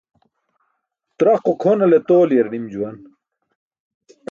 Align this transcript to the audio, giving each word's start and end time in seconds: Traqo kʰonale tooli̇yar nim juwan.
Traqo 1.17 1.51
kʰonale 1.61 1.99
tooli̇yar 2.07 2.47
nim 2.51 2.65
juwan. 2.71 2.97